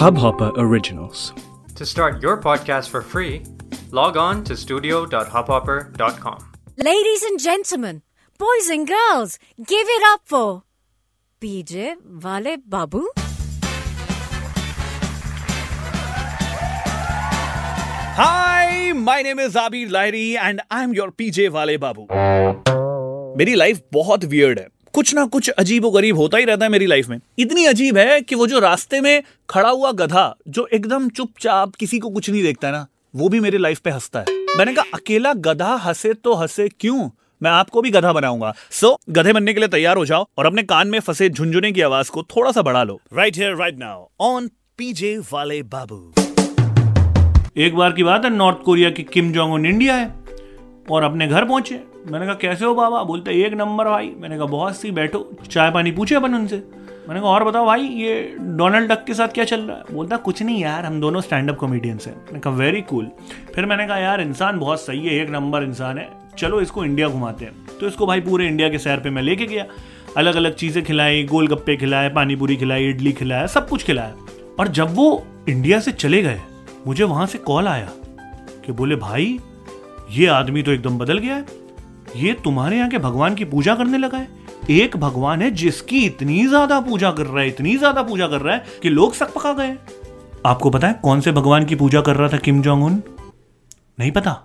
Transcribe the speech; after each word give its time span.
Hubhopper 0.00 0.52
Originals. 0.56 1.32
To 1.76 1.86
start 1.86 2.22
your 2.22 2.36
podcast 2.40 2.88
for 2.88 3.02
free, 3.02 3.42
log 3.90 4.16
on 4.16 4.42
to 4.44 4.56
studio.hubhopper.com. 4.56 6.38
Ladies 6.76 7.22
and 7.22 7.38
gentlemen, 7.38 8.02
boys 8.38 8.68
and 8.70 8.88
girls, 8.88 9.38
give 9.58 9.86
it 9.96 10.02
up 10.12 10.22
for 10.24 10.62
PJ 11.42 11.96
Wale 12.24 12.56
Babu. 12.66 13.04
Hi 18.18 18.92
my 18.92 19.22
name 19.22 19.40
is 19.40 19.56
Abir 19.56 19.88
Lahiri 19.88 20.30
and 20.32 20.60
I 20.72 20.84
am 20.84 20.94
your 20.94 21.10
PJ 21.18 21.48
वाले 21.56 21.76
बाबू 21.84 22.06
मेरी 23.38 23.54
life 23.54 23.80
बहुत 23.92 24.24
weird 24.32 24.58
है 24.58 24.66
कुछ 24.95 25.13
ना 25.15 25.25
कुछ 25.25 25.49
अजीब 25.49 25.85
गरीब 25.85 26.17
होता 26.17 26.37
ही 26.37 26.45
रहता 26.45 26.65
है 26.65 26.71
मेरी 26.71 26.85
लाइफ 26.85 27.07
में। 27.09 27.17
इतनी 27.39 27.65
अजीब 27.65 27.97
है 27.97 28.21
कि 28.21 28.35
वो 28.35 28.45
जो 28.47 28.59
रास्ते 28.59 28.99
में 29.01 29.23
खड़ा 29.49 29.69
हुआ 29.69 29.91
गधा 29.91 30.35
जो 30.47 30.67
एकदम 30.73 31.09
चुपचाप 31.09 31.73
किसी 31.75 31.99
को 31.99 32.09
कुछ 32.09 32.29
नहीं 32.29 32.43
देखता 32.43 32.67
है 32.67 32.73
ना 32.73 32.85
वो 33.15 33.29
भी 33.29 33.39
मेरी 33.39 33.57
लाइफ 33.57 33.79
पे 33.79 33.89
हंसता 33.89 34.19
है। 34.19 34.25
मैंने 34.57 34.73
कहा 34.73 34.85
अकेला 34.93 35.33
गधा 35.33 35.73
हंसे 35.75 36.13
तो 36.13 36.33
हंसे 36.33 36.67
क्यों? 36.69 37.09
मैं 37.43 37.51
आपको 37.51 37.81
भी 37.81 37.91
गधा 37.91 38.13
बनाऊँगा। 38.13 38.53
सो 38.71 38.87
so, 38.87 38.97
गधे 39.09 39.33
बनने 39.33 39.53
के 39.53 39.59
लिए 39.59 39.69
तैयार 39.69 39.97
हो 39.97 40.05
जाओ 40.05 40.25
और 40.37 40.45
अपने 40.45 40.63
कान 40.63 40.87
में 40.87 40.99
फंसे 40.99 41.29
झुंझुने 41.29 41.71
की 41.71 41.81
आवाज़ 41.81 42.11
को 42.11 42.23
थोड़ा 42.23 42.51
सा 42.51 42.61
बढ़ा 42.61 42.83
लो। 42.83 42.99
Right 43.13 43.37
here 43.37 43.55
right 43.55 43.79
now 43.79 44.05
on 44.19 44.47
PJ 44.77 45.17
वाले 45.33 45.61
बाबू। 45.63 46.13
एक 47.57 47.75
बार 47.75 47.91
की 47.91 48.03
बात 48.03 48.25
है 48.25 48.29
नॉर्थ 48.29 48.63
कोरिया 48.65 48.89
की 48.89 49.03
किम 49.03 49.31
जोंग 49.33 49.53
उन 49.53 49.65
इंडिया 49.65 49.95
है 49.95 50.13
और 50.91 51.03
अपने 51.03 51.27
घर 51.27 51.45
पहुँचे। 51.45 51.94
मैंने 52.05 52.25
कहा, 52.25 52.35
कैसे 52.35 52.65
हो 52.65 52.75
बाबा? 52.75 53.03
बोलते, 53.03 53.45
एक 53.45 53.53
नंबर 53.53 53.85
भाई। 53.85 54.13
मैंने 54.17 54.37
कहा, 54.37 54.45
बहुत 54.45 54.77
सी 54.77 54.91
बैठो, 54.91 55.31
चाय 55.51 55.71
पानी 55.71 55.91
पूछे 55.91 56.15
अपन 56.15 56.33
उनसे? 56.33 56.63
मैंने 57.09 57.21
कहा, 57.21 57.29
और 57.29 57.43
बताओ 57.43 57.65
भाई, 57.65 57.81
ये 57.81 58.35
डोनाल्ड 58.39 58.89
डक 58.89 59.03
के 59.03 59.13
साथ 59.13 59.27
क्या 59.27 59.43
चल 59.43 59.61
रहा 59.61 59.77
है? 59.77 59.83
बोलता, 59.91 60.17
कुछ 60.17 60.43
नहीं 60.43 60.61
यार, 60.61 60.85
हम 60.85 61.01
दोनों 61.01 61.21
स्टैंड 61.21 61.49
अप 61.49 61.55
कॉमेडियंस 61.55 62.07
हैं। 62.07 62.15
मैंने 62.15 62.39
कहा 62.39 62.53
वेरी 62.53 62.81
कूल 62.81 63.11
फिर 63.55 63.65
मैंने 63.65 63.87
कहा, 63.87 63.97
यार, 63.97 64.21
इंसान 64.21 64.59
बहुत 64.59 64.81
सही 64.81 65.07
है, 65.07 65.23
एक 65.23 65.29
नंबर 65.29 65.63
इंसान 65.63 65.97
है। 65.97 66.09
चलो 66.37 66.61
इसको 66.61 66.85
इंडिया 66.85 67.07
घुमाते 67.07 67.45
हैं। 67.45 67.53
तो 67.79 67.87
इसको 67.87 68.05
भाई 68.05 68.21
पूरे 68.21 68.47
इंडिया 68.47 68.69
के 68.69 68.77
सैर 68.77 68.99
पे 68.99 69.09
मैं 69.09 69.21
लेके 69.21 69.45
गया। 69.45 69.65
अलग 70.17 70.35
अलग 70.35 70.55
चीज़ें 70.55 70.85
खिलाई, 70.85 71.23
गोलगप्पे 71.23 71.75
खिलाए 71.75 72.09
पानी 72.09 72.35
पूरी 72.35 72.55
खिलाई, 72.55 72.85
इडली 72.85 73.11
खिलाया, 73.11 73.47
सब 73.47 73.69
कुछ 73.69 73.83
खिलाया। 73.83 74.15
और 74.59 74.67
जब 74.67 74.95
वो 74.95 75.27
इंडिया 75.49 75.79
से 75.79 75.91
चले 75.91 76.21
गए, 76.21 76.41
मुझे 76.87 77.03
वहाँ 77.03 77.25
से 77.25 77.37
कॉल 77.37 77.67
आया 77.67 77.89
कि 78.65 78.71
बोले, 78.71 78.95
भाई, 78.95 79.39
ये 80.11 80.27
आदमी 80.27 80.63
तो 80.63 80.71
एकदम 80.71 80.97
बदल 80.97 81.17
गया 81.17 81.35
है। 81.35 81.64
ये 82.15 82.33
तुम्हारे 82.43 82.77
यहाँ 82.77 82.89
के 82.89 82.97
भगवान 82.97 83.35
की 83.35 83.45
पूजा 83.45 83.75
करने 83.75 83.97
लगा 83.97 84.17
है? 84.17 84.27
एक 84.69 84.95
भगवान 84.97 85.41
है 85.41 85.49
जिसकी 85.51 86.05
इतनी 86.05 86.45
ज़्यादा 86.47 86.79
पूजा 86.79 87.11
कर 87.11 87.25
रहा 87.25 87.41
है, 87.41 87.47
इतनी 87.47 87.75
ज़्यादा 87.77 88.03
पूजा 88.03 88.27
कर 88.27 88.41
रहा 88.41 88.55
है 88.55 88.65
कि 88.83 88.89
लोग 88.89 89.13
सक 89.13 89.33
पका 89.33 89.53
गए 89.53 89.75
आपको 90.45 90.69
पता 90.69 90.87
है 90.87 90.99
कौन 91.03 91.21
से 91.21 91.31
भगवान 91.31 91.65
की 91.65 91.75
पूजा 91.75 92.01
कर 92.01 92.15
रहा 92.15 92.29
था 92.29 92.37
किम 92.37 92.61
जोंग 92.61 92.83
उन 92.83 93.01
नहीं 93.99 94.11
पता। 94.11 94.39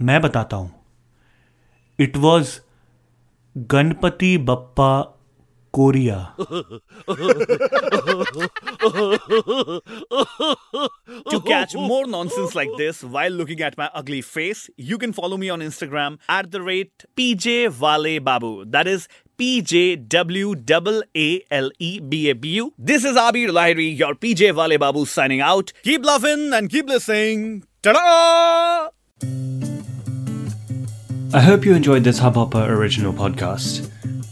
मैं 0.00 0.20
बताता 0.20 0.56
हूँ। 0.56 0.70
It 1.98 2.16
was 2.16 2.58
Ganpati 3.56 4.36
Bappa 4.38 4.90
Korea. 5.72 6.32
to 11.30 11.40
catch 11.46 11.74
more 11.74 12.06
nonsense 12.06 12.54
like 12.54 12.70
this 12.76 13.02
while 13.04 13.30
looking 13.30 13.60
at 13.60 13.76
my 13.78 13.90
ugly 13.94 14.20
face, 14.20 14.68
you 14.76 14.98
can 14.98 15.12
follow 15.12 15.36
me 15.36 15.50
on 15.50 15.60
Instagram 15.60 16.18
at 16.28 16.50
the 16.50 16.60
rate 16.62 17.04
PJ 17.16 17.78
Wale 17.78 18.20
Babu. 18.20 18.64
That 18.64 18.86
is 18.86 19.08
P-J-W-A-L-E-B-A-B-U. 19.40 19.94
This 22.78 23.04
is 23.04 23.16
Abir 23.16 23.48
Lahiri, 23.48 23.96
your 23.98 24.14
PJ 24.14 24.54
Wale 24.54 24.78
Babu 24.78 25.06
signing 25.06 25.40
out. 25.40 25.72
Keep 25.82 26.04
loving 26.04 26.52
and 26.52 26.68
keep 26.68 26.86
listening. 26.86 27.64
Ta-da! 27.82 28.90
I 31.32 31.40
hope 31.40 31.64
you 31.64 31.74
enjoyed 31.74 32.04
this 32.04 32.20
Hubhopper 32.20 32.68
original 32.68 33.14
podcast. 33.14 33.88